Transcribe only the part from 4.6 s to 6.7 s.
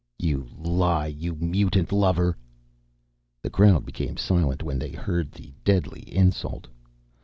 when they heard the deadly insult.